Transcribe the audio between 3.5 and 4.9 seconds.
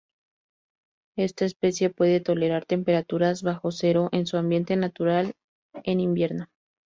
cero en su ambiente